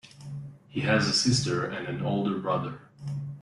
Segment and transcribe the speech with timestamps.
[0.67, 2.89] He has a sister and an older brother.